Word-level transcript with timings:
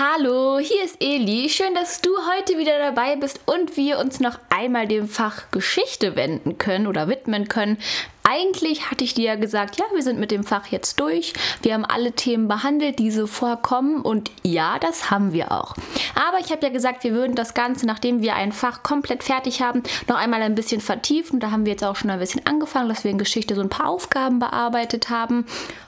Hallo, 0.00 0.60
hier 0.60 0.84
ist 0.84 0.98
Eli. 1.00 1.48
Schön, 1.48 1.74
dass 1.74 2.00
du 2.00 2.10
heute 2.32 2.56
wieder 2.56 2.78
dabei 2.78 3.16
bist 3.16 3.40
und 3.46 3.76
wir 3.76 3.98
uns 3.98 4.20
noch 4.20 4.38
einmal 4.48 4.86
dem 4.86 5.08
Fach 5.08 5.50
Geschichte 5.50 6.14
wenden 6.14 6.56
können 6.56 6.86
oder 6.86 7.08
widmen 7.08 7.48
können. 7.48 7.78
Eigentlich 8.30 8.90
hatte 8.90 9.04
ich 9.04 9.14
dir 9.14 9.24
ja 9.24 9.36
gesagt, 9.36 9.78
ja, 9.78 9.86
wir 9.94 10.02
sind 10.02 10.20
mit 10.20 10.30
dem 10.30 10.44
Fach 10.44 10.66
jetzt 10.66 11.00
durch. 11.00 11.32
Wir 11.62 11.72
haben 11.72 11.86
alle 11.86 12.12
Themen 12.12 12.46
behandelt, 12.46 12.98
die 12.98 13.10
so 13.10 13.26
vorkommen. 13.26 14.02
Und 14.02 14.30
ja, 14.42 14.78
das 14.78 15.10
haben 15.10 15.32
wir 15.32 15.50
auch. 15.50 15.74
Aber 16.14 16.38
ich 16.38 16.52
habe 16.52 16.66
ja 16.66 16.68
gesagt, 16.70 17.04
wir 17.04 17.12
würden 17.12 17.34
das 17.34 17.54
Ganze, 17.54 17.86
nachdem 17.86 18.20
wir 18.20 18.34
ein 18.34 18.52
Fach 18.52 18.82
komplett 18.82 19.24
fertig 19.24 19.62
haben, 19.62 19.82
noch 20.08 20.16
einmal 20.16 20.42
ein 20.42 20.54
bisschen 20.54 20.82
vertiefen. 20.82 21.40
Da 21.40 21.50
haben 21.50 21.64
wir 21.64 21.72
jetzt 21.72 21.84
auch 21.84 21.96
schon 21.96 22.10
ein 22.10 22.18
bisschen 22.18 22.44
angefangen, 22.44 22.90
dass 22.90 23.02
wir 23.02 23.10
in 23.10 23.16
Geschichte 23.18 23.54
so 23.54 23.62
ein 23.62 23.70
paar 23.70 23.88
Aufgaben 23.88 24.40
bearbeitet 24.40 25.08
haben. 25.08 25.46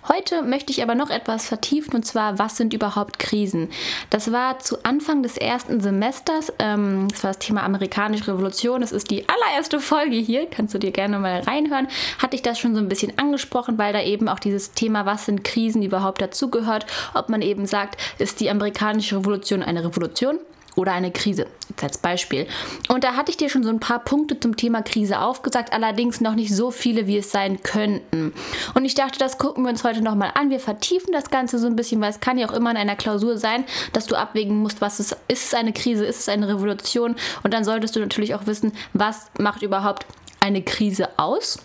Heute 0.08 0.42
möchte 0.42 0.72
ich 0.72 0.82
aber 0.82 0.94
noch 0.94 1.10
etwas 1.10 1.46
vertiefen 1.46 1.94
und 1.94 2.04
zwar, 2.04 2.38
was 2.38 2.56
sind 2.56 2.72
überhaupt 2.72 3.18
Krisen? 3.18 3.68
Das 4.08 4.32
war 4.32 4.58
zu 4.58 4.82
Anfang 4.82 5.22
des 5.22 5.36
ersten 5.36 5.80
Semesters. 5.80 6.52
Ähm, 6.58 7.08
das 7.10 7.22
war 7.22 7.30
das 7.30 7.38
Thema 7.38 7.62
amerikanische 7.64 8.28
Revolution. 8.28 8.80
Das 8.80 8.92
ist 8.92 9.10
die 9.10 9.26
allererste 9.28 9.78
Folge 9.78 10.16
hier. 10.16 10.46
Kannst 10.46 10.74
du 10.74 10.78
dir 10.78 10.90
gerne 10.90 11.18
mal 11.18 11.40
reinhören. 11.40 11.86
Hat 12.18 12.29
hatte 12.30 12.36
ich 12.36 12.42
das 12.42 12.60
schon 12.60 12.76
so 12.76 12.80
ein 12.80 12.88
bisschen 12.88 13.18
angesprochen, 13.18 13.76
weil 13.76 13.92
da 13.92 14.00
eben 14.00 14.28
auch 14.28 14.38
dieses 14.38 14.70
Thema, 14.70 15.04
was 15.04 15.24
sind 15.24 15.42
Krisen 15.42 15.82
überhaupt 15.82 16.22
dazugehört, 16.22 16.86
ob 17.12 17.28
man 17.28 17.42
eben 17.42 17.66
sagt, 17.66 18.00
ist 18.20 18.38
die 18.38 18.48
amerikanische 18.48 19.16
Revolution 19.16 19.64
eine 19.64 19.84
Revolution 19.84 20.38
oder 20.76 20.92
eine 20.92 21.10
Krise, 21.10 21.48
jetzt 21.70 21.82
als 21.82 21.98
Beispiel. 21.98 22.46
Und 22.86 23.02
da 23.02 23.16
hatte 23.16 23.32
ich 23.32 23.36
dir 23.36 23.50
schon 23.50 23.64
so 23.64 23.68
ein 23.68 23.80
paar 23.80 23.98
Punkte 23.98 24.38
zum 24.38 24.56
Thema 24.56 24.82
Krise 24.82 25.18
aufgesagt, 25.18 25.72
allerdings 25.72 26.20
noch 26.20 26.36
nicht 26.36 26.54
so 26.54 26.70
viele, 26.70 27.08
wie 27.08 27.18
es 27.18 27.32
sein 27.32 27.64
könnten. 27.64 28.32
Und 28.74 28.84
ich 28.84 28.94
dachte, 28.94 29.18
das 29.18 29.36
gucken 29.36 29.64
wir 29.64 29.70
uns 29.70 29.82
heute 29.82 30.00
nochmal 30.00 30.30
an. 30.36 30.50
Wir 30.50 30.60
vertiefen 30.60 31.12
das 31.12 31.30
Ganze 31.30 31.58
so 31.58 31.66
ein 31.66 31.74
bisschen, 31.74 32.00
weil 32.00 32.10
es 32.10 32.20
kann 32.20 32.38
ja 32.38 32.48
auch 32.48 32.54
immer 32.54 32.70
in 32.70 32.76
einer 32.76 32.94
Klausur 32.94 33.38
sein, 33.38 33.64
dass 33.92 34.06
du 34.06 34.14
abwägen 34.14 34.56
musst, 34.56 34.80
was 34.80 35.00
ist, 35.00 35.16
ist 35.26 35.46
es 35.46 35.54
eine 35.54 35.72
Krise, 35.72 36.04
ist 36.06 36.20
es 36.20 36.28
eine 36.28 36.46
Revolution? 36.46 37.16
Und 37.42 37.52
dann 37.52 37.64
solltest 37.64 37.96
du 37.96 38.00
natürlich 38.00 38.36
auch 38.36 38.46
wissen, 38.46 38.70
was 38.92 39.32
macht 39.36 39.62
überhaupt 39.62 40.06
eine 40.40 40.62
Krise 40.62 41.08
aus? 41.18 41.58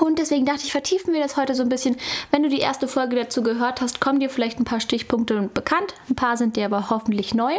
Und 0.00 0.18
deswegen 0.18 0.44
dachte 0.44 0.62
ich, 0.64 0.72
vertiefen 0.72 1.14
wir 1.14 1.20
das 1.20 1.36
heute 1.36 1.54
so 1.54 1.62
ein 1.62 1.68
bisschen. 1.68 1.96
Wenn 2.30 2.42
du 2.42 2.48
die 2.48 2.58
erste 2.58 2.88
Folge 2.88 3.16
dazu 3.16 3.42
gehört 3.42 3.80
hast, 3.80 4.00
kommen 4.00 4.20
dir 4.20 4.30
vielleicht 4.30 4.58
ein 4.58 4.64
paar 4.64 4.80
Stichpunkte 4.80 5.50
bekannt. 5.52 5.94
Ein 6.08 6.16
paar 6.16 6.36
sind 6.36 6.56
dir 6.56 6.66
aber 6.66 6.90
hoffentlich 6.90 7.34
neu. 7.34 7.52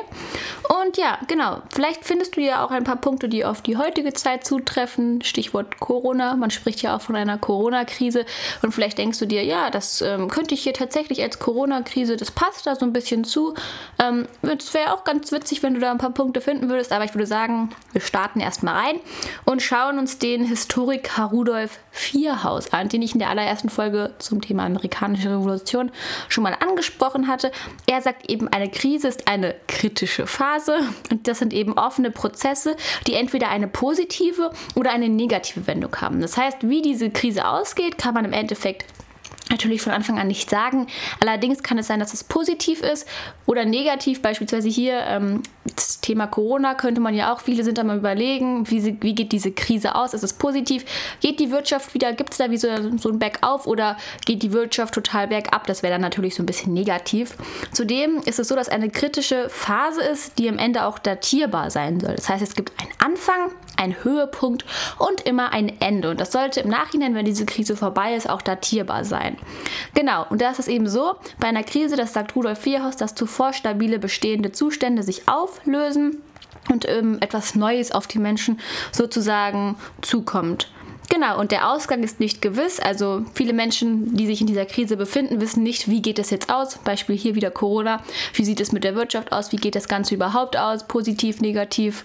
Und 0.82 0.98
ja, 0.98 1.20
genau. 1.28 1.62
Vielleicht 1.74 2.06
findest 2.06 2.36
du 2.36 2.42
ja 2.42 2.64
auch 2.64 2.72
ein 2.72 2.84
paar 2.84 2.98
Punkte, 2.98 3.30
die 3.30 3.46
auf 3.46 3.62
die 3.62 3.78
heutige 3.78 4.14
Zeit 4.14 4.46
zutreffen. 4.46 5.22
Stichwort 5.24 5.80
Corona. 5.80 6.36
Man 6.36 6.52
spricht 6.52 6.82
ja 6.82 6.96
auch 6.96 7.02
von 7.02 7.16
einer 7.16 7.38
Corona-Krise. 7.38 8.26
Und 8.62 8.74
vielleicht 8.74 8.98
denkst 8.98 9.20
du 9.20 9.26
dir, 9.26 9.44
ja, 9.44 9.70
das 9.70 10.02
ähm, 10.02 10.28
könnte 10.30 10.54
ich 10.54 10.64
hier 10.64 10.74
tatsächlich 10.74 11.22
als 11.22 11.40
Corona-Krise, 11.40 12.18
das 12.18 12.32
passt 12.32 12.66
da 12.66 12.76
so 12.76 12.86
ein 12.86 12.94
bisschen 12.94 13.24
zu. 13.24 13.56
Ähm, 14.00 14.28
es 14.42 14.74
wäre 14.74 14.94
auch 14.94 15.04
ganz 15.04 15.32
witzig, 15.32 15.64
wenn 15.64 15.74
du 15.74 15.80
da 15.80 15.92
ein 15.92 15.98
paar 15.98 16.12
Punkte 16.12 16.42
finden 16.42 16.70
würdest. 16.70 16.92
Aber 16.92 17.06
ich 17.06 17.14
würde 17.14 17.28
sagen, 17.28 17.70
wir 17.94 18.02
starten 18.02 18.40
erstmal 18.40 18.76
rein 18.76 19.00
und 19.46 19.62
schauen 19.62 20.00
uns 20.00 20.20
den 20.20 20.44
Historiker 20.44 21.26
Rudolf 21.26 21.80
Vierhaus 22.28 22.74
an, 22.74 22.90
den 22.90 23.02
ich 23.02 23.14
in 23.14 23.20
der 23.20 23.30
allerersten 23.30 23.70
Folge 23.70 24.14
zum 24.20 24.42
Thema 24.42 24.66
amerikanische 24.66 25.30
Revolution 25.30 25.92
schon 26.28 26.44
mal 26.44 26.58
angesprochen 26.60 27.28
hatte. 27.28 27.54
Er 27.88 28.02
sagt 28.02 28.30
eben, 28.30 28.50
eine 28.50 28.70
Krise 28.70 29.08
ist 29.08 29.30
eine 29.30 29.56
kritische 29.68 30.28
Phase 30.28 30.80
und 31.10 31.26
das 31.30 31.40
sind 31.40 31.54
eben 31.54 31.78
offene 31.78 32.12
Prozesse, 32.12 32.76
die 33.08 33.14
entweder 33.14 33.48
eine 33.48 33.70
positive 33.70 34.52
oder 34.76 34.92
eine 34.92 35.08
negative 35.08 35.68
Wendung 35.68 35.96
haben. 36.02 36.20
Das 36.20 36.36
heißt, 36.36 36.68
wie 36.68 36.82
diese 36.82 37.10
Krise 37.12 37.48
ausgeht, 37.48 37.98
kann 37.98 38.14
man 38.14 38.26
im 38.26 38.34
Endeffekt 38.34 38.86
natürlich 39.58 39.82
von 39.82 39.94
Anfang 39.94 40.20
an 40.20 40.28
nicht 40.28 40.50
sagen. 40.50 40.88
Allerdings 41.20 41.64
kann 41.64 41.78
es 41.78 41.88
sein, 41.88 42.00
dass 42.00 42.14
es 42.14 42.24
positiv 42.24 42.82
ist 42.82 43.08
oder 43.46 43.66
negativ. 43.66 44.22
Beispielsweise 44.22 44.70
hier 44.70 45.00
ähm, 45.08 45.42
das 45.76 46.00
Thema 46.00 46.28
Corona 46.28 46.76
könnte 46.76 47.02
man 47.02 47.14
ja 47.14 47.34
auch, 47.34 47.42
viele 47.42 47.64
sind 47.64 47.78
da 47.78 47.84
mal 47.84 47.98
überlegen, 47.98 48.70
wie, 48.70 48.80
sie, 48.80 48.98
wie 49.02 49.16
geht 49.16 49.32
diese 49.32 49.52
Krise 49.52 49.96
aus? 49.96 50.14
Ist 50.14 50.24
es 50.24 50.34
positiv? 50.34 50.86
Geht 51.22 51.40
die 51.40 51.52
Wirtschaft 51.52 51.94
wieder? 51.94 52.14
Gibt 52.14 52.32
es 52.32 52.38
da 52.38 52.52
wie 52.52 52.58
so, 52.58 52.68
so 52.98 53.10
ein 53.10 53.20
Bergauf 53.20 53.68
oder 53.68 53.98
geht 54.26 54.44
die 54.44 54.54
Wirtschaft 54.54 54.94
total 54.94 55.28
bergab? 55.28 55.66
Das 55.66 55.84
wäre 55.84 55.94
dann 55.94 56.02
natürlich 56.02 56.36
so 56.36 56.44
ein 56.44 56.46
bisschen 56.46 56.74
negativ. 56.74 57.36
Zudem 57.74 58.18
ist 58.26 58.40
es 58.40 58.48
so, 58.48 58.56
dass 58.56 58.70
eine 58.70 58.90
kritische 58.90 59.50
Phase 59.50 60.02
ist, 60.02 60.38
die 60.38 60.48
am 60.48 60.60
Ende 60.60 60.86
auch 60.86 61.00
datierbar 61.00 61.72
sein 61.72 62.00
soll. 62.00 62.16
Das 62.16 62.30
heißt, 62.30 62.44
es 62.44 62.56
gibt 62.56 62.80
einen 62.80 62.92
Anfang, 63.00 63.52
einen 63.78 64.04
Höhepunkt 64.04 64.66
und 64.98 65.22
immer 65.22 65.52
ein 65.52 65.80
Ende. 65.80 66.10
Und 66.12 66.20
das 66.20 66.32
sollte 66.32 66.62
im 66.62 66.70
Nachhinein, 66.70 67.16
wenn 67.16 67.26
diese 67.26 67.46
Krise 67.46 67.76
vorbei 67.76 68.16
ist, 68.16 68.30
auch 68.30 68.42
datierbar 68.42 69.06
sein. 69.06 69.38
Genau, 69.94 70.26
und 70.30 70.42
da 70.42 70.52
ist 70.52 70.60
es 70.60 70.68
eben 70.68 70.88
so, 70.88 71.16
bei 71.40 71.48
einer 71.48 71.64
Krise, 71.64 71.96
das 71.96 72.14
sagt 72.14 72.36
Rudolf 72.36 72.60
Vierhaus, 72.60 72.98
dass 72.98 73.16
zuvor 73.16 73.54
stabile 73.54 74.00
bestehende 74.00 74.52
Zustände 74.52 75.04
sich 75.04 75.28
auflösen 75.28 76.18
und 76.70 76.88
ähm, 76.88 77.18
etwas 77.22 77.56
Neues 77.56 77.92
auf 77.92 78.08
die 78.08 78.20
Menschen 78.20 78.60
sozusagen 78.92 79.76
zukommt. 80.02 80.70
Genau, 81.10 81.40
und 81.40 81.52
der 81.52 81.72
Ausgang 81.72 82.04
ist 82.04 82.20
nicht 82.20 82.42
gewiss. 82.42 82.80
Also 82.80 83.24
viele 83.34 83.54
Menschen, 83.54 84.16
die 84.18 84.28
sich 84.28 84.42
in 84.42 84.48
dieser 84.48 84.66
Krise 84.66 84.98
befinden, 84.98 85.40
wissen 85.40 85.64
nicht, 85.64 85.90
wie 85.90 86.02
geht 86.02 86.20
es 86.20 86.30
jetzt 86.30 86.52
aus. 86.52 86.80
Beispiel 86.80 87.16
hier 87.16 87.34
wieder 87.36 87.50
Corona. 87.50 88.04
Wie 88.34 88.44
sieht 88.44 88.60
es 88.60 88.74
mit 88.74 88.84
der 88.84 88.96
Wirtschaft 88.96 89.32
aus? 89.32 89.52
Wie 89.54 89.58
geht 89.58 89.76
das 89.76 89.88
Ganze 89.88 90.16
überhaupt 90.16 90.58
aus? 90.58 90.86
Positiv, 90.88 91.40
negativ? 91.40 92.04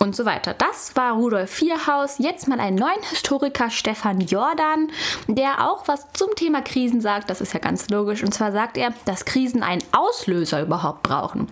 Und 0.00 0.16
so 0.16 0.24
weiter. 0.24 0.54
Das 0.54 0.94
war 0.96 1.12
Rudolf 1.12 1.50
Vierhaus. 1.50 2.16
Jetzt 2.18 2.48
mal 2.48 2.60
einen 2.60 2.76
neuen 2.76 3.02
Historiker, 3.10 3.70
Stefan 3.70 4.20
Jordan, 4.20 4.88
der 5.28 5.68
auch 5.68 5.86
was 5.86 6.06
zum 6.12 6.34
Thema 6.34 6.62
Krisen 6.62 7.00
sagt. 7.00 7.30
Das 7.30 7.40
ist 7.40 7.54
ja 7.54 7.60
ganz 7.60 7.88
logisch. 7.88 8.22
Und 8.22 8.32
zwar 8.32 8.52
sagt 8.52 8.76
er, 8.76 8.92
dass 9.04 9.24
Krisen 9.24 9.62
einen 9.62 9.82
Auslöser 9.92 10.62
überhaupt 10.62 11.02
brauchen. 11.02 11.48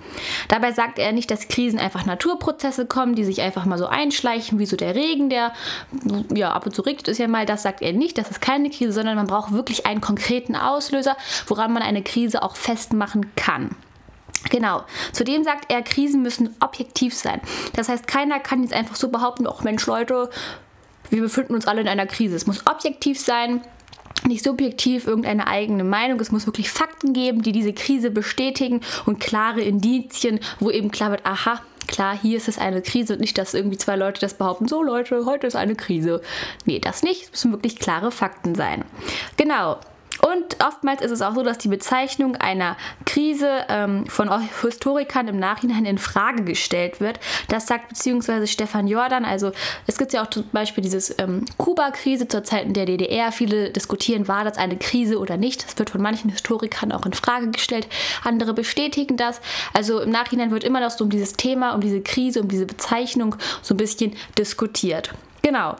Dabei 0.48 0.72
sagt 0.72 0.98
er 0.98 1.12
nicht, 1.12 1.30
dass 1.30 1.48
Krisen 1.48 1.78
einfach 1.78 2.04
Naturprozesse 2.04 2.86
kommen, 2.86 3.14
die 3.14 3.24
sich 3.24 3.40
einfach 3.42 3.64
mal 3.64 3.78
so 3.78 3.86
einschleichen, 3.86 4.58
wie 4.58 4.66
so 4.66 4.76
der 4.76 4.94
Regen, 4.94 5.30
der 5.30 5.52
ja 6.34 6.52
ab 6.52 6.66
und 6.66 6.74
zu 6.74 6.82
regnet 6.82 7.08
es 7.08 7.18
ja 7.18 7.28
mal. 7.28 7.46
Das 7.46 7.62
sagt 7.62 7.82
er 7.82 7.92
nicht. 7.92 8.18
Das 8.18 8.30
ist 8.30 8.40
keine 8.40 8.70
Krise, 8.70 8.92
sondern 8.92 9.16
man 9.16 9.26
braucht 9.26 9.52
wirklich 9.52 9.86
einen 9.86 10.00
konkreten 10.00 10.56
Auslöser, 10.56 11.16
woran 11.46 11.72
man 11.72 11.82
eine 11.82 12.02
Krise 12.02 12.42
auch 12.42 12.56
festmachen 12.56 13.34
kann. 13.34 13.76
Genau. 14.50 14.82
Zudem 15.12 15.44
sagt 15.44 15.70
er, 15.70 15.82
Krisen 15.82 16.22
müssen 16.22 16.54
objektiv 16.60 17.14
sein. 17.14 17.40
Das 17.74 17.88
heißt, 17.88 18.06
keiner 18.06 18.40
kann 18.40 18.62
jetzt 18.62 18.72
einfach 18.74 18.96
so 18.96 19.08
behaupten, 19.08 19.46
ach 19.46 19.62
Mensch, 19.62 19.86
Leute, 19.86 20.30
wir 21.10 21.20
befinden 21.20 21.54
uns 21.54 21.66
alle 21.66 21.80
in 21.80 21.88
einer 21.88 22.06
Krise. 22.06 22.36
Es 22.36 22.46
muss 22.46 22.66
objektiv 22.66 23.20
sein, 23.20 23.62
nicht 24.26 24.44
subjektiv 24.44 25.06
irgendeine 25.06 25.46
eigene 25.46 25.84
Meinung. 25.84 26.20
Es 26.20 26.32
muss 26.32 26.46
wirklich 26.46 26.70
Fakten 26.70 27.12
geben, 27.12 27.42
die 27.42 27.52
diese 27.52 27.72
Krise 27.72 28.10
bestätigen 28.10 28.80
und 29.06 29.20
klare 29.20 29.60
Indizien, 29.60 30.40
wo 30.60 30.70
eben 30.70 30.90
klar 30.90 31.10
wird, 31.10 31.26
aha, 31.26 31.60
klar, 31.88 32.16
hier 32.20 32.36
ist 32.36 32.48
es 32.48 32.58
eine 32.58 32.82
Krise 32.82 33.14
und 33.14 33.20
nicht, 33.20 33.36
dass 33.36 33.54
irgendwie 33.54 33.78
zwei 33.78 33.96
Leute 33.96 34.20
das 34.20 34.34
behaupten, 34.34 34.68
so 34.68 34.82
Leute, 34.82 35.26
heute 35.26 35.46
ist 35.46 35.56
eine 35.56 35.74
Krise. 35.74 36.22
Nee, 36.64 36.78
das 36.78 37.02
nicht. 37.02 37.24
Es 37.24 37.30
müssen 37.30 37.52
wirklich 37.52 37.78
klare 37.78 38.10
Fakten 38.10 38.54
sein. 38.54 38.84
Genau. 39.36 39.78
Und 40.24 40.64
oftmals 40.64 41.02
ist 41.02 41.10
es 41.10 41.20
auch 41.20 41.34
so, 41.34 41.42
dass 41.42 41.58
die 41.58 41.68
Bezeichnung 41.68 42.36
einer 42.36 42.76
Krise 43.06 43.64
ähm, 43.68 44.06
von 44.06 44.30
Historikern 44.62 45.26
im 45.26 45.38
Nachhinein 45.38 45.84
in 45.84 45.98
Frage 45.98 46.44
gestellt 46.44 47.00
wird. 47.00 47.18
Das 47.48 47.66
sagt 47.66 47.88
beziehungsweise 47.88 48.46
Stefan 48.46 48.86
Jordan. 48.86 49.24
Also 49.24 49.50
es 49.88 49.98
gibt 49.98 50.12
ja 50.12 50.22
auch 50.22 50.30
zum 50.30 50.48
Beispiel 50.52 50.84
dieses 50.84 51.18
ähm, 51.18 51.44
Kuba-Krise 51.58 52.28
zur 52.28 52.44
Zeit 52.44 52.64
in 52.66 52.72
der 52.72 52.86
DDR. 52.86 53.32
Viele 53.32 53.70
diskutieren, 53.70 54.28
war 54.28 54.44
das 54.44 54.58
eine 54.58 54.76
Krise 54.76 55.18
oder 55.18 55.36
nicht. 55.36 55.66
Das 55.66 55.76
wird 55.78 55.90
von 55.90 56.00
manchen 56.00 56.30
Historikern 56.30 56.92
auch 56.92 57.04
in 57.04 57.14
Frage 57.14 57.50
gestellt. 57.50 57.88
Andere 58.22 58.54
bestätigen 58.54 59.16
das. 59.16 59.40
Also 59.72 60.00
im 60.00 60.10
Nachhinein 60.10 60.52
wird 60.52 60.62
immer 60.62 60.80
noch 60.80 60.90
so 60.90 61.02
um 61.02 61.10
dieses 61.10 61.32
Thema, 61.32 61.74
um 61.74 61.80
diese 61.80 62.00
Krise, 62.00 62.42
um 62.42 62.48
diese 62.48 62.66
Bezeichnung 62.66 63.34
so 63.60 63.74
ein 63.74 63.78
bisschen 63.78 64.14
diskutiert. 64.38 65.12
Genau. 65.42 65.74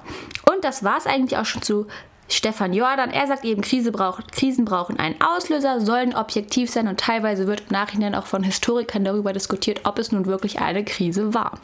Und 0.52 0.64
das 0.64 0.82
war 0.82 0.98
es 0.98 1.06
eigentlich 1.06 1.38
auch 1.38 1.46
schon 1.46 1.62
zu 1.62 1.86
Stefan 2.32 2.72
Jordan. 2.72 3.10
Er 3.10 3.26
sagt 3.26 3.44
eben, 3.44 3.62
Krise 3.62 3.92
braucht, 3.92 4.32
Krisen 4.32 4.64
brauchen 4.64 4.98
einen 4.98 5.20
Auslöser, 5.20 5.80
sollen 5.80 6.14
objektiv 6.14 6.70
sein 6.70 6.88
und 6.88 6.98
teilweise 6.98 7.46
wird 7.46 7.60
im 7.60 7.72
Nachhinein 7.72 8.14
auch 8.14 8.26
von 8.26 8.42
Historikern 8.42 9.04
darüber 9.04 9.32
diskutiert, 9.32 9.80
ob 9.84 9.98
es 9.98 10.12
nun 10.12 10.26
wirklich 10.26 10.60
eine 10.60 10.84
Krise 10.84 11.34
war. 11.34 11.58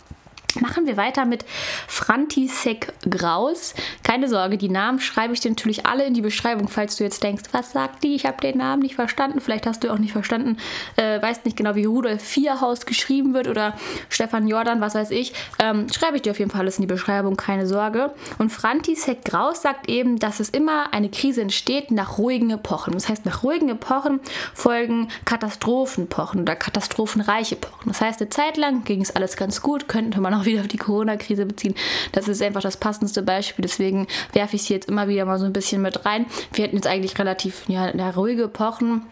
Machen 0.60 0.86
wir 0.86 0.96
weiter 0.96 1.24
mit 1.24 1.44
Frantisek 1.86 2.92
Graus. 3.08 3.74
Keine 4.02 4.28
Sorge, 4.28 4.58
die 4.58 4.68
Namen 4.68 5.00
schreibe 5.00 5.34
ich 5.34 5.40
dir 5.40 5.50
natürlich 5.50 5.86
alle 5.86 6.04
in 6.04 6.14
die 6.14 6.20
Beschreibung, 6.20 6.68
falls 6.68 6.96
du 6.96 7.04
jetzt 7.04 7.22
denkst, 7.22 7.44
was 7.52 7.72
sagt 7.72 8.02
die? 8.02 8.14
Ich 8.14 8.26
habe 8.26 8.40
den 8.40 8.58
Namen 8.58 8.82
nicht 8.82 8.94
verstanden. 8.94 9.40
Vielleicht 9.40 9.66
hast 9.66 9.84
du 9.84 9.92
auch 9.92 9.98
nicht 9.98 10.12
verstanden, 10.12 10.56
äh, 10.96 11.20
weißt 11.22 11.44
nicht 11.44 11.56
genau, 11.56 11.74
wie 11.74 11.84
Rudolf 11.84 12.22
Vierhaus 12.22 12.86
geschrieben 12.86 13.34
wird 13.34 13.48
oder 13.48 13.74
Stefan 14.08 14.48
Jordan, 14.48 14.80
was 14.80 14.94
weiß 14.94 15.10
ich. 15.10 15.32
Ähm, 15.58 15.86
schreibe 15.92 16.16
ich 16.16 16.22
dir 16.22 16.32
auf 16.32 16.38
jeden 16.38 16.50
Fall 16.50 16.60
alles 16.62 16.78
in 16.78 16.82
die 16.82 16.92
Beschreibung, 16.92 17.36
keine 17.36 17.66
Sorge. 17.66 18.12
Und 18.38 18.50
Frantisek 18.50 19.24
Graus 19.24 19.62
sagt 19.62 19.88
eben, 19.88 20.18
dass 20.18 20.40
es 20.40 20.48
immer 20.48 20.92
eine 20.92 21.08
Krise 21.08 21.42
entsteht 21.42 21.90
nach 21.90 22.18
ruhigen 22.18 22.50
Epochen. 22.50 22.94
Das 22.94 23.08
heißt, 23.08 23.24
nach 23.26 23.42
ruhigen 23.42 23.68
Epochen 23.68 24.20
folgen 24.54 25.08
Katastrophenepochen 25.24 26.42
oder 26.42 26.56
katastrophenreiche 26.56 27.56
Epochen. 27.56 27.88
Das 27.88 28.00
heißt, 28.00 28.20
eine 28.20 28.30
Zeit 28.30 28.56
lang 28.56 28.84
ging 28.84 29.00
es 29.02 29.14
alles 29.14 29.36
ganz 29.36 29.62
gut, 29.62 29.88
könnte 29.88 30.20
man 30.20 30.34
auch 30.34 30.44
wieder 30.48 30.60
auf 30.62 30.68
die 30.68 30.76
Corona-Krise 30.76 31.46
beziehen. 31.46 31.74
Das 32.12 32.26
ist 32.26 32.42
einfach 32.42 32.62
das 32.62 32.76
passendste 32.76 33.22
Beispiel. 33.22 33.62
Deswegen 33.62 34.06
werfe 34.32 34.56
ich 34.56 34.64
sie 34.64 34.74
jetzt 34.74 34.88
immer 34.88 35.08
wieder 35.08 35.24
mal 35.24 35.38
so 35.38 35.44
ein 35.44 35.52
bisschen 35.52 35.82
mit 35.82 36.04
rein. 36.04 36.26
Wir 36.52 36.64
hatten 36.64 36.76
jetzt 36.76 36.86
eigentlich 36.86 37.18
relativ 37.18 37.62
ja, 37.68 37.90
ruhige 38.10 38.44
Epochen. 38.44 39.02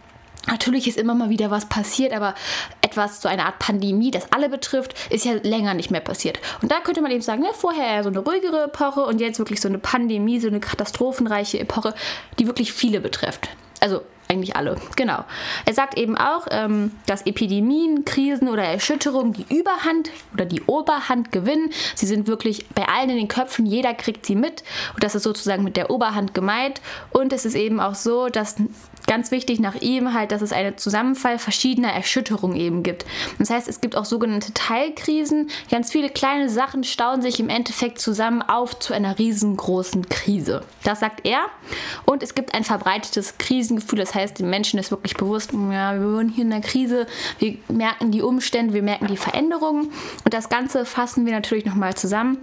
Natürlich 0.48 0.86
ist 0.86 0.96
immer 0.96 1.14
mal 1.14 1.28
wieder 1.28 1.50
was 1.50 1.68
passiert, 1.68 2.12
aber 2.12 2.34
etwas, 2.80 3.20
so 3.20 3.28
eine 3.28 3.46
Art 3.46 3.58
Pandemie, 3.58 4.12
das 4.12 4.32
alle 4.32 4.48
betrifft, 4.48 4.94
ist 5.10 5.24
ja 5.24 5.32
länger 5.42 5.74
nicht 5.74 5.90
mehr 5.90 6.00
passiert. 6.00 6.38
Und 6.62 6.70
da 6.70 6.78
könnte 6.80 7.02
man 7.02 7.10
eben 7.10 7.22
sagen, 7.22 7.42
ja, 7.42 7.52
vorher 7.52 8.04
so 8.04 8.10
eine 8.10 8.20
ruhigere 8.20 8.64
Epoche 8.64 9.04
und 9.04 9.20
jetzt 9.20 9.38
wirklich 9.40 9.60
so 9.60 9.68
eine 9.68 9.78
Pandemie, 9.78 10.38
so 10.38 10.46
eine 10.46 10.60
katastrophenreiche 10.60 11.58
Epoche, 11.58 11.94
die 12.38 12.46
wirklich 12.46 12.72
viele 12.72 13.00
betrifft. 13.00 13.48
Also 13.80 14.02
eigentlich 14.28 14.56
alle, 14.56 14.76
genau. 14.96 15.24
Er 15.64 15.74
sagt 15.74 15.96
eben 15.96 16.16
auch, 16.16 16.46
ähm, 16.50 16.92
dass 17.06 17.26
Epidemien, 17.26 18.04
Krisen 18.04 18.48
oder 18.48 18.64
Erschütterungen 18.64 19.32
die 19.32 19.46
Überhand 19.54 20.10
oder 20.34 20.44
die 20.44 20.62
Oberhand 20.62 21.32
gewinnen. 21.32 21.70
Sie 21.94 22.06
sind 22.06 22.26
wirklich 22.26 22.66
bei 22.70 22.86
allen 22.88 23.10
in 23.10 23.16
den 23.16 23.28
Köpfen, 23.28 23.66
jeder 23.66 23.94
kriegt 23.94 24.26
sie 24.26 24.34
mit. 24.34 24.64
Und 24.94 25.04
das 25.04 25.14
ist 25.14 25.22
sozusagen 25.22 25.64
mit 25.64 25.76
der 25.76 25.90
Oberhand 25.90 26.34
gemeint. 26.34 26.80
Und 27.10 27.32
es 27.32 27.44
ist 27.44 27.54
eben 27.54 27.80
auch 27.80 27.94
so, 27.94 28.28
dass 28.28 28.56
ganz 29.06 29.30
wichtig 29.30 29.60
nach 29.60 29.74
ihm 29.76 30.12
halt, 30.12 30.32
dass 30.32 30.42
es 30.42 30.52
einen 30.52 30.78
Zusammenfall 30.78 31.38
verschiedener 31.38 31.92
Erschütterungen 31.92 32.56
eben 32.56 32.82
gibt. 32.82 33.04
Das 33.38 33.50
heißt, 33.50 33.68
es 33.68 33.80
gibt 33.80 33.96
auch 33.96 34.04
sogenannte 34.04 34.52
Teilkrisen. 34.52 35.50
Ganz 35.70 35.92
viele 35.92 36.10
kleine 36.10 36.48
Sachen 36.48 36.84
stauen 36.84 37.22
sich 37.22 37.40
im 37.40 37.48
Endeffekt 37.48 37.98
zusammen 38.00 38.42
auf 38.42 38.78
zu 38.78 38.94
einer 38.94 39.18
riesengroßen 39.18 40.08
Krise. 40.08 40.62
Das 40.84 41.00
sagt 41.00 41.26
er. 41.26 41.40
Und 42.04 42.22
es 42.22 42.34
gibt 42.34 42.54
ein 42.54 42.64
verbreitetes 42.64 43.38
Krisengefühl. 43.38 43.98
Das 43.98 44.14
heißt, 44.14 44.38
den 44.38 44.50
Menschen 44.50 44.78
ist 44.78 44.90
wirklich 44.90 45.14
bewusst, 45.14 45.52
ja, 45.52 45.94
wir 45.94 46.12
wohnen 46.12 46.28
hier 46.28 46.44
in 46.44 46.52
einer 46.52 46.62
Krise. 46.62 47.06
Wir 47.38 47.58
merken 47.68 48.10
die 48.10 48.22
Umstände, 48.22 48.74
wir 48.74 48.82
merken 48.82 49.06
die 49.06 49.16
Veränderungen. 49.16 49.92
Und 50.24 50.34
das 50.34 50.48
Ganze 50.48 50.84
fassen 50.84 51.26
wir 51.26 51.32
natürlich 51.32 51.64
nochmal 51.64 51.94
zusammen. 51.94 52.38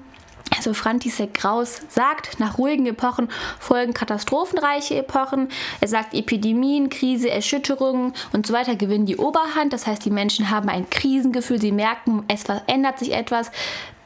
Also 0.56 0.74
František 0.74 1.34
Kraus 1.34 1.82
sagt, 1.90 2.40
nach 2.40 2.58
ruhigen 2.58 2.86
Epochen 2.86 3.30
folgen 3.60 3.94
katastrophenreiche 3.94 4.96
Epochen. 4.96 5.50
Er 5.82 5.88
sagt, 5.88 6.14
Epidemien, 6.14 6.90
Krise, 6.90 7.30
Erschütterungen 7.30 8.14
und 8.34 8.48
so 8.48 8.54
weiter 8.54 8.76
gewinnen 8.76 9.06
die 9.06 9.18
Oberhand. 9.18 9.74
Das 9.74 9.88
heißt, 9.88 10.06
die 10.06 10.12
Menschen 10.12 10.50
haben 10.50 10.70
ein 10.70 10.90
Krisengefühl, 10.90 11.60
sie 11.60 11.72
merken, 11.72 12.24
es 12.28 12.44
ändert 12.68 13.00
sich 13.00 13.14
etwas, 13.14 13.52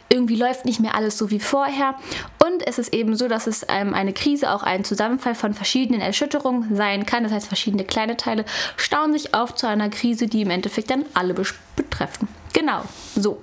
irgendwie 0.10 0.36
läuft 0.36 0.66
nicht 0.66 0.80
mehr 0.80 0.96
alles 0.96 1.18
so 1.18 1.32
wie 1.32 1.40
vorher. 1.40 1.96
Und 2.46 2.66
es 2.66 2.80
ist 2.80 2.94
eben 2.94 3.16
so, 3.16 3.28
dass 3.28 3.48
es 3.48 3.66
ähm, 3.68 3.94
eine 3.94 4.14
Krise 4.14 4.52
auch 4.52 4.64
ein 4.64 4.84
Zusammenfall 4.84 5.36
von 5.36 5.54
verschiedenen 5.54 6.02
Erschütterungen 6.02 6.76
sein 6.76 7.06
kann. 7.06 7.24
Das 7.24 7.34
heißt, 7.34 7.48
verschiedene 7.48 7.84
kleine 7.84 8.18
Teile 8.18 8.46
stauen 8.78 9.12
sich 9.12 9.34
auf 9.34 9.56
zu 9.56 9.68
einer 9.68 9.90
Krise, 9.90 10.28
die 10.28 10.42
im 10.42 10.50
Endeffekt 10.50 10.92
dann 10.92 11.06
alle 11.14 11.36
betreffen. 11.76 12.28
Genau, 12.54 12.82
so. 13.16 13.42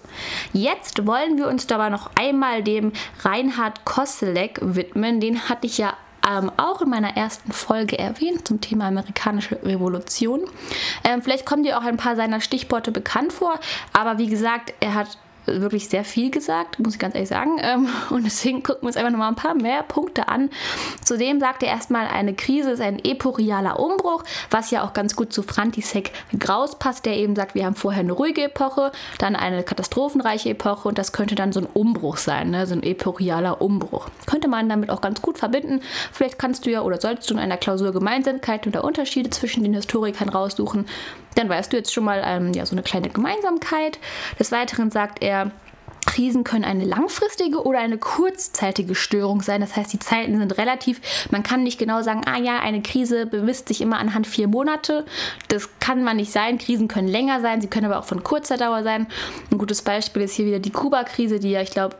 Jetzt 0.52 1.06
wollen 1.06 1.38
wir 1.38 1.48
uns 1.48 1.66
dabei 1.66 1.88
noch 1.88 2.10
einmal 2.14 2.62
dem 2.62 2.92
Reinhard 3.20 3.84
Kosselek 3.84 4.58
widmen. 4.60 5.20
Den 5.20 5.48
hatte 5.48 5.66
ich 5.66 5.78
ja 5.78 5.94
ähm, 6.28 6.50
auch 6.56 6.80
in 6.80 6.90
meiner 6.90 7.16
ersten 7.16 7.52
Folge 7.52 7.98
erwähnt 7.98 8.48
zum 8.48 8.60
Thema 8.60 8.88
amerikanische 8.88 9.62
Revolution. 9.62 10.42
Ähm, 11.04 11.22
vielleicht 11.22 11.46
kommen 11.46 11.62
dir 11.62 11.78
auch 11.78 11.84
ein 11.84 11.96
paar 11.96 12.16
seiner 12.16 12.40
Stichworte 12.40 12.92
bekannt 12.92 13.32
vor, 13.32 13.58
aber 13.92 14.18
wie 14.18 14.28
gesagt, 14.28 14.72
er 14.80 14.94
hat 14.94 15.18
wirklich 15.46 15.88
sehr 15.88 16.04
viel 16.04 16.30
gesagt, 16.30 16.78
muss 16.78 16.94
ich 16.94 16.98
ganz 16.98 17.14
ehrlich 17.14 17.28
sagen. 17.28 17.58
Ähm, 17.60 17.88
und 18.10 18.24
deswegen 18.24 18.62
gucken 18.62 18.82
wir 18.82 18.86
uns 18.88 18.96
einfach 18.96 19.10
nochmal 19.10 19.28
ein 19.28 19.36
paar 19.36 19.54
mehr 19.54 19.82
Punkte 19.82 20.28
an. 20.28 20.50
Zudem 21.02 21.40
sagt 21.40 21.62
er 21.62 21.70
erstmal, 21.70 22.06
eine 22.06 22.34
Krise 22.34 22.70
ist 22.70 22.80
ein 22.80 22.98
epochialer 23.04 23.78
Umbruch, 23.78 24.24
was 24.50 24.70
ja 24.70 24.84
auch 24.84 24.92
ganz 24.92 25.16
gut 25.16 25.32
zu 25.32 25.42
František 25.42 26.12
Graus 26.38 26.78
passt, 26.78 27.06
der 27.06 27.16
eben 27.16 27.36
sagt, 27.36 27.54
wir 27.54 27.66
haben 27.66 27.74
vorher 27.74 28.00
eine 28.00 28.12
ruhige 28.12 28.44
Epoche, 28.44 28.92
dann 29.18 29.36
eine 29.36 29.62
katastrophenreiche 29.62 30.50
Epoche 30.50 30.88
und 30.88 30.98
das 30.98 31.12
könnte 31.12 31.34
dann 31.34 31.52
so 31.52 31.60
ein 31.60 31.66
Umbruch 31.72 32.16
sein, 32.16 32.50
ne? 32.50 32.66
so 32.66 32.74
ein 32.74 32.82
epochialer 32.82 33.60
Umbruch. 33.60 34.08
Könnte 34.26 34.48
man 34.48 34.68
damit 34.68 34.90
auch 34.90 35.00
ganz 35.00 35.22
gut 35.22 35.38
verbinden. 35.38 35.80
Vielleicht 36.12 36.38
kannst 36.38 36.66
du 36.66 36.70
ja 36.70 36.82
oder 36.82 37.00
solltest 37.00 37.30
du 37.30 37.34
in 37.34 37.40
einer 37.40 37.56
Klausur 37.56 37.92
Gemeinsamkeiten 37.92 38.72
oder 38.72 38.84
Unterschiede 38.84 39.30
zwischen 39.30 39.62
den 39.62 39.74
Historikern 39.74 40.28
raussuchen. 40.28 40.86
Dann 41.34 41.48
weißt 41.48 41.72
du 41.72 41.76
jetzt 41.76 41.92
schon 41.92 42.04
mal 42.04 42.22
ähm, 42.24 42.52
ja, 42.52 42.66
so 42.66 42.74
eine 42.74 42.82
kleine 42.82 43.08
Gemeinsamkeit. 43.08 43.98
Des 44.38 44.52
Weiteren 44.52 44.90
sagt 44.90 45.22
er, 45.22 45.50
Krisen 46.06 46.44
können 46.44 46.64
eine 46.64 46.84
langfristige 46.84 47.64
oder 47.64 47.78
eine 47.78 47.98
kurzzeitige 47.98 48.94
Störung 48.94 49.42
sein. 49.42 49.60
Das 49.60 49.74
heißt, 49.74 49.92
die 49.92 49.98
Zeiten 49.98 50.38
sind 50.38 50.58
relativ. 50.58 51.00
Man 51.30 51.42
kann 51.42 51.62
nicht 51.62 51.78
genau 51.78 52.02
sagen, 52.02 52.22
ah 52.26 52.38
ja, 52.38 52.60
eine 52.60 52.82
Krise 52.82 53.26
bemisst 53.26 53.68
sich 53.68 53.80
immer 53.80 53.98
anhand 53.98 54.26
vier 54.26 54.48
Monate. 54.48 55.04
Das 55.48 55.68
kann 55.80 56.04
man 56.04 56.16
nicht 56.16 56.32
sein. 56.32 56.58
Krisen 56.58 56.88
können 56.88 57.08
länger 57.08 57.40
sein, 57.40 57.60
sie 57.60 57.68
können 57.68 57.86
aber 57.86 57.98
auch 57.98 58.04
von 58.04 58.22
kurzer 58.22 58.56
Dauer 58.56 58.82
sein. 58.82 59.06
Ein 59.50 59.58
gutes 59.58 59.82
Beispiel 59.82 60.22
ist 60.22 60.34
hier 60.34 60.46
wieder 60.46 60.58
die 60.58 60.70
Kuba-Krise, 60.70 61.40
die 61.40 61.50
ja, 61.50 61.62
ich 61.62 61.70
glaube, 61.70 61.96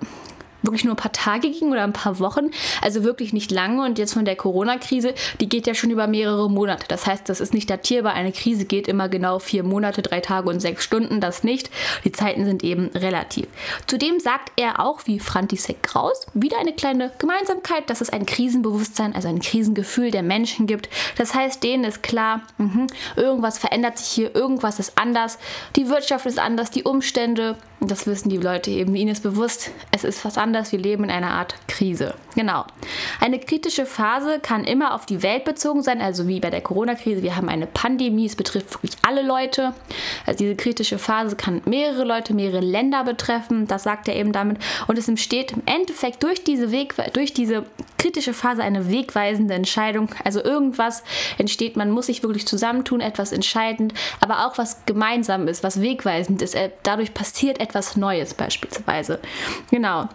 wirklich 0.65 0.85
nur 0.85 0.95
ein 0.95 0.99
paar 0.99 1.13
Tage 1.13 1.51
ging 1.51 1.71
oder 1.71 1.85
ein 1.85 1.93
paar 1.93 2.19
Wochen, 2.19 2.51
also 2.83 3.05
wirklich 3.05 3.33
nicht 3.33 3.51
lange. 3.51 3.85
Und 3.85 3.99
jetzt 3.99 4.15
von 4.15 4.25
der 4.25 4.37
Corona-Krise, 4.37 5.15
die 5.41 5.49
geht 5.49 5.67
ja 5.67 5.75
schon 5.75 5.91
über 5.91 6.07
mehrere 6.07 6.51
Monate. 6.51 6.87
Das 6.89 7.07
heißt, 7.07 7.29
das 7.29 7.41
ist 7.41 7.55
nicht 7.55 7.71
datierbar. 7.71 8.15
Eine 8.15 8.33
Krise 8.33 8.65
geht 8.65 8.89
immer 8.89 9.09
genau 9.09 9.39
vier 9.39 9.63
Monate, 9.63 10.03
drei 10.03 10.21
Tage 10.21 10.49
und 10.49 10.61
sechs 10.61 10.85
Stunden, 10.85 11.21
das 11.21 11.45
nicht. 11.45 11.71
Die 12.05 12.13
Zeiten 12.13 12.45
sind 12.45 12.65
eben 12.65 12.91
relativ. 12.95 13.47
Zudem 13.87 14.21
sagt 14.21 14.53
er 14.57 14.81
auch, 14.81 15.01
wie 15.07 15.21
František 15.21 15.83
Kraus, 15.83 16.27
wieder 16.35 16.59
eine 16.59 16.73
kleine 16.73 17.13
Gemeinsamkeit, 17.19 17.91
dass 17.91 18.01
es 18.01 18.11
ein 18.11 18.27
Krisenbewusstsein, 18.27 19.15
also 19.15 19.29
ein 19.29 19.41
Krisengefühl 19.41 20.11
der 20.11 20.23
Menschen 20.23 20.67
gibt. 20.67 20.89
Das 21.17 21.35
heißt, 21.35 21.63
denen 21.63 21.85
ist 21.85 22.03
klar, 22.03 22.43
mh, 22.59 22.87
irgendwas 23.17 23.59
verändert 23.59 23.99
sich 23.99 24.09
hier, 24.09 24.35
irgendwas 24.35 24.79
ist 24.79 24.97
anders, 24.97 25.39
die 25.77 25.89
Wirtschaft 25.89 26.27
ist 26.27 26.39
anders, 26.39 26.71
die 26.71 26.85
Umstände, 26.85 27.57
das 27.81 28.07
wissen 28.07 28.29
die 28.29 28.39
Leute 28.39 28.71
eben, 28.71 28.95
ihnen 28.95 29.11
ist 29.11 29.23
bewusst, 29.23 29.71
es 29.91 30.05
ist 30.05 30.25
was 30.25 30.39
anderes 30.39 30.54
anders, 30.55 30.73
wir 30.73 30.79
leben 30.79 31.05
in 31.05 31.11
einer 31.11 31.31
Art 31.31 31.57
Krise. 31.67 32.15
Genau. 32.37 32.65
Eine 33.21 33.39
kritische 33.39 33.87
Phase 33.87 34.39
kann 34.41 34.65
immer 34.65 34.95
auf 34.95 35.07
die 35.07 35.23
Welt 35.23 35.45
bezogen 35.45 35.83
sein, 35.83 36.01
also 36.01 36.29
wie 36.29 36.41
bei 36.41 36.51
der 36.51 36.61
Corona-Krise. 36.61 37.23
Wir 37.23 37.37
haben 37.37 37.49
eine 37.49 37.67
Pandemie, 37.67 38.27
es 38.27 38.37
betrifft 38.37 38.73
wirklich 38.75 38.93
alle 39.03 39.23
Leute. 39.23 39.73
Also 40.27 40.39
diese 40.39 40.55
kritische 40.55 40.99
Phase 40.99 41.37
kann 41.37 41.63
mehrere 41.65 42.05
Leute, 42.05 42.35
mehrere 42.35 42.61
Länder 42.61 43.05
betreffen. 43.05 43.67
Das 43.67 43.83
sagt 43.83 44.09
er 44.09 44.17
eben 44.17 44.33
damit. 44.33 44.59
Und 44.87 44.99
es 44.99 45.09
entsteht 45.09 45.53
im 45.53 45.63
Endeffekt 45.67 46.23
durch 46.23 46.45
diese, 46.45 46.71
Weg, 46.71 46.95
durch 47.13 47.35
diese 47.35 47.65
kritische 47.99 48.33
Phase 48.33 48.63
eine 48.63 48.91
wegweisende 48.91 49.55
Entscheidung. 49.55 50.09
Also 50.25 50.43
irgendwas 50.43 51.03
entsteht, 51.39 51.77
man 51.77 51.91
muss 51.91 52.07
sich 52.07 52.23
wirklich 52.23 52.47
zusammentun, 52.47 53.01
etwas 53.01 53.33
entscheidend, 53.33 53.95
aber 54.21 54.47
auch 54.47 54.59
was 54.59 54.85
gemeinsam 54.87 55.49
ist, 55.49 55.63
was 55.65 55.81
wegweisend 55.81 56.43
ist. 56.43 56.55
Äh, 56.55 56.71
dadurch 56.85 57.15
passiert 57.15 57.61
etwas 57.61 57.97
Neues 57.97 58.35
beispielsweise. 58.35 59.21
Genau. 59.71 60.09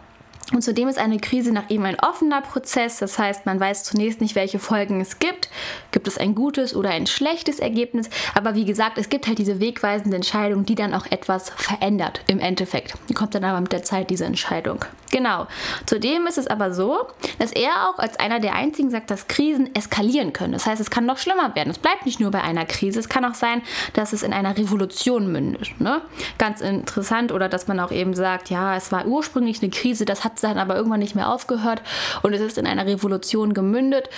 Und 0.51 0.63
zudem 0.63 0.87
ist 0.87 0.97
eine 0.97 1.19
Krise 1.19 1.51
nach 1.51 1.69
ihm 1.69 1.85
ein 1.85 1.99
offener 1.99 2.41
Prozess, 2.41 2.97
das 2.97 3.19
heißt, 3.19 3.45
man 3.45 3.59
weiß 3.59 3.83
zunächst 3.83 4.19
nicht, 4.19 4.35
welche 4.35 4.57
Folgen 4.57 4.99
es 4.99 5.19
gibt. 5.19 5.49
Gibt 5.91 6.07
es 6.07 6.17
ein 6.17 6.33
gutes 6.33 6.75
oder 6.75 6.89
ein 6.89 7.05
schlechtes 7.05 7.59
Ergebnis? 7.59 8.09
Aber 8.33 8.55
wie 8.55 8.65
gesagt, 8.65 8.97
es 8.97 9.09
gibt 9.09 9.27
halt 9.27 9.37
diese 9.37 9.59
wegweisende 9.59 10.15
Entscheidung, 10.15 10.65
die 10.65 10.75
dann 10.75 10.93
auch 10.93 11.05
etwas 11.11 11.51
verändert 11.51 12.21
im 12.27 12.39
Endeffekt. 12.39 12.95
Die 13.09 13.13
kommt 13.13 13.35
dann 13.35 13.43
aber 13.43 13.61
mit 13.61 13.71
der 13.71 13.83
Zeit, 13.83 14.09
diese 14.09 14.25
Entscheidung. 14.25 14.85
Genau. 15.11 15.47
Zudem 15.85 16.27
ist 16.27 16.37
es 16.37 16.47
aber 16.47 16.73
so, 16.73 17.07
dass 17.39 17.51
er 17.51 17.89
auch 17.89 17.99
als 17.99 18.19
einer 18.19 18.39
der 18.39 18.55
einzigen 18.55 18.91
sagt, 18.91 19.11
dass 19.11 19.27
Krisen 19.27 19.73
eskalieren 19.75 20.33
können. 20.33 20.53
Das 20.53 20.65
heißt, 20.65 20.81
es 20.81 20.89
kann 20.89 21.05
noch 21.05 21.17
schlimmer 21.17 21.55
werden. 21.55 21.69
Es 21.69 21.79
bleibt 21.79 22.05
nicht 22.05 22.19
nur 22.19 22.31
bei 22.31 22.41
einer 22.41 22.65
Krise. 22.65 22.99
Es 22.99 23.09
kann 23.09 23.25
auch 23.25 23.33
sein, 23.33 23.61
dass 23.93 24.13
es 24.13 24.23
in 24.23 24.33
einer 24.33 24.57
Revolution 24.57 25.31
mündet. 25.31 25.79
Ne? 25.79 26.01
Ganz 26.37 26.61
interessant. 26.61 27.31
Oder 27.31 27.49
dass 27.49 27.67
man 27.67 27.79
auch 27.79 27.91
eben 27.91 28.13
sagt, 28.13 28.49
ja, 28.49 28.75
es 28.75 28.91
war 28.91 29.05
ursprünglich 29.05 29.61
eine 29.61 29.71
Krise, 29.71 30.05
das 30.05 30.23
hat 30.23 30.41
dann 30.43 30.57
aber 30.57 30.75
irgendwann 30.75 30.99
nicht 30.99 31.15
mehr 31.15 31.29
aufgehört 31.29 31.81
und 32.21 32.33
es 32.33 32.41
ist 32.41 32.57
in 32.57 32.67
einer 32.67 32.85
Revolution 32.85 33.53
gemündet. 33.53 34.09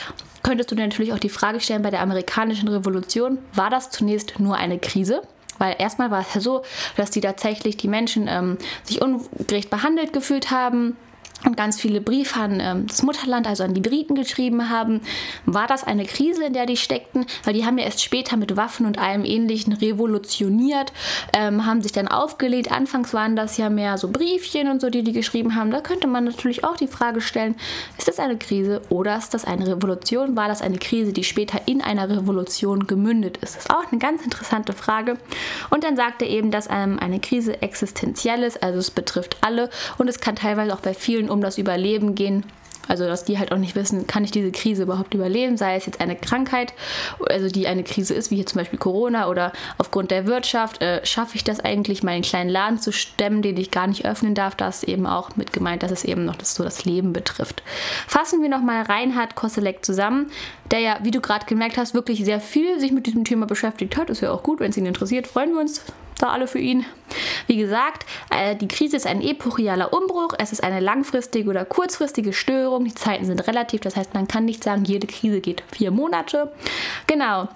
Könntest 0.43 0.71
du 0.71 0.75
dir 0.75 0.83
natürlich 0.83 1.13
auch 1.13 1.19
die 1.19 1.29
Frage 1.29 1.60
stellen, 1.60 1.81
bei 1.81 1.91
der 1.91 2.01
amerikanischen 2.01 2.67
Revolution, 2.67 3.38
war 3.53 3.69
das 3.69 3.89
zunächst 3.89 4.39
nur 4.39 4.55
eine 4.55 4.79
Krise? 4.79 5.21
Weil 5.62 5.75
erstmal 5.77 6.10
war 6.10 6.22
es 6.22 6.34
ja 6.34 6.41
so, 6.41 6.63
dass 6.98 7.12
die 7.12 7.22
tatsächlich 7.22 7.77
die 7.77 7.88
Menschen 7.88 8.27
ähm, 8.27 8.58
sich 8.84 9.00
ungerecht 9.00 9.70
behandelt 9.70 10.12
gefühlt 10.12 10.50
haben, 10.50 10.98
und 11.45 11.57
ganz 11.57 11.79
viele 11.79 12.01
Briefe 12.01 12.39
an 12.39 12.60
ähm, 12.60 12.88
das 12.88 13.03
Mutterland, 13.03 13.48
also 13.48 13.63
an 13.63 13.74
die 13.74 13.81
Briten 13.81 14.15
geschrieben 14.15 14.69
haben. 14.69 15.01
War 15.45 15.67
das 15.67 15.83
eine 15.83 16.05
Krise, 16.05 16.45
in 16.45 16.53
der 16.53 16.65
die 16.65 16.77
steckten? 16.77 17.25
Weil 17.43 17.53
die 17.53 17.65
haben 17.65 17.77
ja 17.77 17.86
erst 17.86 18.03
später 18.03 18.38
mit 18.38 18.55
Waffen 18.55 18.86
und 18.86 19.00
allem 19.00 19.25
Ähnlichen 19.25 19.74
revolutioniert, 19.74 20.93
ähm, 21.33 21.65
haben 21.65 21.81
sich 21.81 21.91
dann 21.91 22.07
aufgelehnt. 22.07 22.71
Anfangs 22.71 23.13
waren 23.13 23.36
das 23.36 23.57
ja 23.57 23.69
mehr 23.69 23.98
so 23.98 24.10
Briefchen 24.10 24.69
und 24.69 24.81
so, 24.81 24.89
die 24.89 25.03
die 25.03 25.13
geschrieben 25.13 25.55
haben. 25.55 25.71
Da 25.71 25.81
könnte 25.81 26.07
man 26.07 26.25
natürlich 26.25 26.63
auch 26.63 26.77
die 26.77 26.88
Frage 26.88 27.21
stellen, 27.21 27.55
ist 27.98 28.07
das 28.07 28.19
eine 28.19 28.38
Krise 28.38 28.81
oder 28.89 29.17
ist 29.17 29.33
das 29.33 29.45
eine 29.45 29.67
Revolution? 29.67 30.36
War 30.36 30.48
das 30.48 30.62
eine 30.62 30.77
Krise, 30.77 31.13
die 31.13 31.24
später 31.24 31.62
in 31.65 31.81
einer 31.81 32.10
Revolution 32.10 32.88
gemündet 32.88 33.38
ist? 33.38 33.55
Das 33.55 33.65
ist 33.65 33.71
auch 33.71 33.91
eine 33.91 34.00
ganz 34.00 34.24
interessante 34.24 34.74
Frage. 34.74 35.17
Und 35.69 35.83
dann 35.83 35.95
sagt 35.95 36.21
er 36.21 36.29
eben, 36.29 36.51
dass 36.51 36.67
ähm, 36.69 37.00
eine 37.00 37.19
Krise 37.19 37.62
existenziell 37.62 38.43
ist, 38.43 38.62
also 38.62 38.77
es 38.77 38.91
betrifft 38.91 39.38
alle 39.41 39.69
und 39.98 40.07
es 40.07 40.19
kann 40.19 40.36
teilweise 40.36 40.74
auch 40.74 40.79
bei 40.79 40.93
vielen 40.93 41.29
um 41.32 41.42
das 41.42 41.58
Überleben 41.58 42.16
gehen. 42.16 42.44
Also, 42.88 43.06
dass 43.06 43.24
die 43.24 43.40
halt 43.40 43.52
auch 43.52 43.58
nicht 43.58 43.76
wissen, 43.76 44.08
kann 44.08 44.24
ich 44.24 44.32
diese 44.32 44.52
Krise 44.52 44.84
überhaupt 44.84 45.14
überleben, 45.14 45.56
sei 45.56 45.76
es 45.76 45.86
jetzt 45.86 46.02
eine 46.02 46.16
Krankheit, 46.16 46.74
also 47.30 47.48
die 47.48 47.68
eine 47.68 47.84
Krise 47.84 48.14
ist, 48.14 48.32
wie 48.32 48.36
hier 48.36 48.46
zum 48.46 48.60
Beispiel 48.60 48.80
Corona 48.80 49.30
oder 49.30 49.54
aufgrund 49.78 50.12
der 50.12 50.26
Wirtschaft, 50.26 50.82
äh, 50.82 51.06
schaffe 51.06 51.36
ich 51.36 51.44
das 51.44 51.60
eigentlich, 51.60 52.04
meinen 52.04 52.24
kleinen 52.24 52.50
Laden 52.50 52.80
zu 52.80 52.92
stemmen, 52.92 53.42
den 53.42 53.56
ich 53.58 53.72
gar 53.72 53.88
nicht 53.88 54.06
öffnen 54.06 54.36
darf. 54.36 54.56
Da 54.56 54.68
ist 54.68 54.84
eben 54.84 55.06
auch 55.06 55.36
mit 55.36 55.54
gemeint, 55.54 55.84
dass 55.84 55.92
es 55.92 56.04
eben 56.04 56.26
noch 56.26 56.36
das, 56.36 56.56
so 56.56 56.64
das 56.64 56.84
Leben 56.84 57.14
betrifft. 57.14 57.64
Fassen 58.08 58.42
wir 58.42 58.50
nochmal 58.50 58.82
Reinhard 58.82 59.36
Kosselek 59.36 59.86
zusammen, 59.86 60.32
der 60.72 60.80
ja, 60.80 61.00
wie 61.04 61.12
du 61.12 61.22
gerade 61.22 61.46
gemerkt 61.46 61.78
hast, 61.78 61.94
wirklich 61.94 62.26
sehr 62.26 62.42
viel 62.42 62.80
sich 62.80 62.92
mit 62.92 63.06
diesem 63.06 63.24
Thema 63.24 63.46
beschäftigt 63.46 63.96
hat. 63.96 64.10
Ist 64.10 64.22
ja 64.22 64.32
auch 64.32 64.44
gut, 64.44 64.60
wenn 64.60 64.72
es 64.72 64.78
ihn 64.78 64.86
interessiert, 64.86 65.28
freuen 65.28 65.54
wir 65.54 65.62
uns 65.62 65.82
da 66.22 66.30
alle 66.30 66.48
für 66.48 66.60
ihn. 66.60 66.86
Wie 67.48 67.58
gesagt, 67.58 68.06
äh, 68.30 68.56
die 68.56 68.68
Krise 68.68 68.98
ist 68.98 69.08
ein 69.08 69.22
epochialer 69.22 69.94
Umbruch, 69.94 70.34
es 70.38 70.51
ist 70.51 70.63
eine 70.63 70.80
langfristige 70.80 71.50
oder 71.50 71.66
kurzfristige 71.66 72.34
Störung, 72.34 72.86
die 72.86 72.96
Zeiten 72.96 73.25
sind 73.25 73.48
relativ, 73.48 73.82
das 73.82 73.96
heißt, 73.96 74.13
man 74.13 74.28
kann 74.28 74.46
nicht 74.46 74.63
sagen, 74.63 74.86
jede 74.86 75.08
Krise 75.08 75.42
geht 75.42 75.63
vier 75.72 75.92
Monate. 75.92 76.51
Genau. 77.08 77.48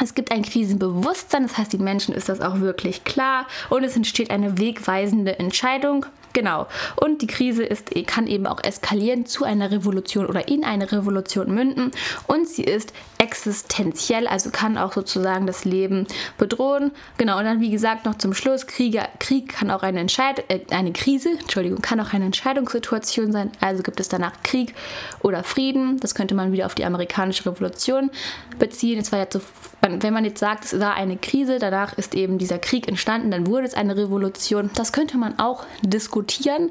Es 0.00 0.14
gibt 0.14 0.30
ein 0.30 0.42
Krisenbewusstsein, 0.42 1.42
das 1.42 1.58
heißt, 1.58 1.72
den 1.72 1.82
Menschen 1.82 2.14
ist 2.14 2.28
das 2.28 2.40
auch 2.40 2.60
wirklich 2.60 3.04
klar 3.04 3.46
und 3.70 3.82
es 3.82 3.96
entsteht 3.96 4.30
eine 4.30 4.58
wegweisende 4.58 5.38
Entscheidung. 5.38 6.06
Genau. 6.32 6.66
Und 6.96 7.22
die 7.22 7.26
Krise 7.26 7.64
ist, 7.64 7.90
kann 8.06 8.26
eben 8.26 8.46
auch 8.46 8.62
eskalieren 8.62 9.26
zu 9.26 9.44
einer 9.44 9.70
Revolution 9.70 10.26
oder 10.26 10.48
in 10.48 10.64
eine 10.64 10.90
Revolution 10.90 11.52
münden. 11.52 11.90
Und 12.26 12.48
sie 12.48 12.62
ist 12.62 12.92
existenziell, 13.18 14.26
also 14.26 14.50
kann 14.50 14.78
auch 14.78 14.92
sozusagen 14.92 15.46
das 15.46 15.64
Leben 15.64 16.06
bedrohen. 16.38 16.92
Genau. 17.18 17.38
Und 17.38 17.44
dann, 17.44 17.60
wie 17.60 17.70
gesagt, 17.70 18.04
noch 18.04 18.16
zum 18.16 18.32
Schluss, 18.32 18.66
Kriege, 18.66 19.02
Krieg 19.18 19.48
kann 19.48 19.70
auch 19.70 19.82
eine, 19.82 20.00
Entscheid 20.00 20.44
äh, 20.48 20.60
eine 20.70 20.92
Krise, 20.92 21.30
Entschuldigung, 21.40 21.82
kann 21.82 22.00
auch 22.00 22.12
eine 22.12 22.26
Entscheidungssituation 22.26 23.32
sein. 23.32 23.50
Also 23.60 23.82
gibt 23.82 23.98
es 23.98 24.08
danach 24.08 24.32
Krieg 24.44 24.74
oder 25.22 25.42
Frieden. 25.42 25.98
Das 25.98 26.14
könnte 26.14 26.34
man 26.34 26.52
wieder 26.52 26.66
auf 26.66 26.76
die 26.76 26.84
amerikanische 26.84 27.46
Revolution 27.46 28.10
beziehen. 28.58 29.00
Es 29.00 29.10
war 29.10 29.18
jetzt 29.18 29.32
so, 29.32 29.40
wenn 29.82 30.14
man 30.14 30.24
jetzt 30.24 30.38
sagt, 30.38 30.64
es 30.64 30.78
war 30.78 30.94
eine 30.94 31.16
Krise, 31.16 31.58
danach 31.58 31.94
ist 31.94 32.14
eben 32.14 32.38
dieser 32.38 32.58
Krieg 32.58 32.86
entstanden, 32.86 33.30
dann 33.30 33.46
wurde 33.46 33.66
es 33.66 33.74
eine 33.74 33.96
Revolution. 33.96 34.70
Das 34.74 34.92
könnte 34.92 35.18
man 35.18 35.38
auch 35.38 35.64
diskutieren 35.82 36.19
diskutieren. 36.20 36.70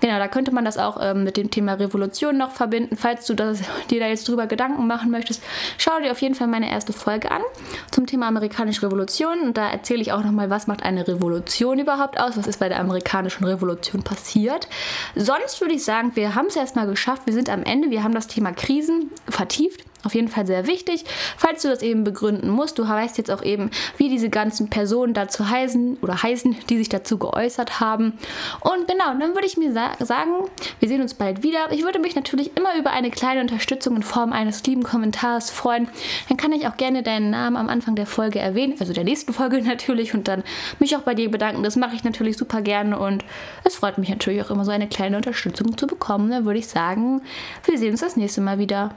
Genau, 0.00 0.18
da 0.18 0.28
könnte 0.28 0.52
man 0.52 0.64
das 0.64 0.78
auch 0.78 0.98
ähm, 1.00 1.24
mit 1.24 1.36
dem 1.36 1.50
Thema 1.50 1.74
Revolution 1.74 2.36
noch 2.36 2.52
verbinden. 2.52 2.96
Falls 2.96 3.26
du 3.26 3.34
das, 3.34 3.60
dir 3.90 4.00
da 4.00 4.06
jetzt 4.06 4.28
drüber 4.28 4.46
Gedanken 4.46 4.86
machen 4.86 5.10
möchtest, 5.10 5.42
schau 5.78 5.98
dir 6.00 6.12
auf 6.12 6.20
jeden 6.20 6.34
Fall 6.34 6.46
meine 6.46 6.70
erste 6.70 6.92
Folge 6.92 7.30
an 7.30 7.42
zum 7.90 8.06
Thema 8.06 8.28
amerikanische 8.28 8.82
Revolution. 8.82 9.40
Und 9.40 9.56
da 9.56 9.70
erzähle 9.70 10.02
ich 10.02 10.12
auch 10.12 10.22
nochmal, 10.22 10.50
was 10.50 10.66
macht 10.66 10.82
eine 10.82 11.06
Revolution 11.06 11.78
überhaupt 11.78 12.20
aus? 12.20 12.36
Was 12.36 12.46
ist 12.46 12.60
bei 12.60 12.68
der 12.68 12.80
amerikanischen 12.80 13.44
Revolution 13.44 14.02
passiert? 14.02 14.68
Sonst 15.14 15.60
würde 15.60 15.74
ich 15.74 15.84
sagen, 15.84 16.12
wir 16.14 16.34
haben 16.34 16.46
es 16.46 16.56
erstmal 16.56 16.86
geschafft. 16.86 17.22
Wir 17.26 17.34
sind 17.34 17.48
am 17.48 17.62
Ende. 17.62 17.90
Wir 17.90 18.02
haben 18.02 18.14
das 18.14 18.26
Thema 18.26 18.52
Krisen 18.52 19.10
vertieft. 19.28 19.89
Auf 20.04 20.14
jeden 20.14 20.28
Fall 20.28 20.46
sehr 20.46 20.66
wichtig. 20.66 21.04
Falls 21.36 21.62
du 21.62 21.68
das 21.68 21.82
eben 21.82 22.04
begründen 22.04 22.48
musst, 22.48 22.78
du 22.78 22.88
weißt 22.88 23.18
jetzt 23.18 23.30
auch 23.30 23.42
eben, 23.42 23.70
wie 23.98 24.08
diese 24.08 24.30
ganzen 24.30 24.70
Personen 24.70 25.12
dazu 25.12 25.48
heißen 25.48 25.98
oder 26.00 26.22
heißen, 26.22 26.56
die 26.68 26.78
sich 26.78 26.88
dazu 26.88 27.18
geäußert 27.18 27.80
haben. 27.80 28.14
Und 28.60 28.88
genau, 28.88 29.12
dann 29.18 29.34
würde 29.34 29.46
ich 29.46 29.56
mir 29.56 29.72
sa 29.72 29.92
sagen, 29.98 30.48
wir 30.78 30.88
sehen 30.88 31.02
uns 31.02 31.14
bald 31.14 31.42
wieder. 31.42 31.70
Ich 31.70 31.84
würde 31.84 31.98
mich 31.98 32.14
natürlich 32.14 32.56
immer 32.56 32.76
über 32.78 32.92
eine 32.92 33.10
kleine 33.10 33.40
Unterstützung 33.40 33.96
in 33.96 34.02
Form 34.02 34.32
eines 34.32 34.64
lieben 34.64 34.82
Kommentars 34.82 35.50
freuen. 35.50 35.88
Dann 36.28 36.36
kann 36.36 36.52
ich 36.52 36.66
auch 36.66 36.76
gerne 36.76 37.02
deinen 37.02 37.30
Namen 37.30 37.56
am 37.56 37.68
Anfang 37.68 37.94
der 37.94 38.06
Folge 38.06 38.38
erwähnen, 38.38 38.76
also 38.80 38.92
der 38.92 39.04
nächsten 39.04 39.32
Folge 39.32 39.60
natürlich, 39.62 40.14
und 40.14 40.28
dann 40.28 40.42
mich 40.78 40.96
auch 40.96 41.02
bei 41.02 41.14
dir 41.14 41.30
bedanken. 41.30 41.62
Das 41.62 41.76
mache 41.76 41.94
ich 41.94 42.04
natürlich 42.04 42.36
super 42.36 42.62
gerne 42.62 42.98
und 42.98 43.24
es 43.64 43.76
freut 43.76 43.98
mich 43.98 44.08
natürlich 44.08 44.42
auch 44.42 44.50
immer 44.50 44.64
so 44.64 44.70
eine 44.70 44.88
kleine 44.88 45.16
Unterstützung 45.16 45.76
zu 45.76 45.86
bekommen. 45.86 46.30
Dann 46.30 46.44
würde 46.44 46.58
ich 46.58 46.68
sagen, 46.68 47.22
wir 47.64 47.78
sehen 47.78 47.92
uns 47.92 48.00
das 48.00 48.16
nächste 48.16 48.40
Mal 48.40 48.58
wieder. 48.58 48.94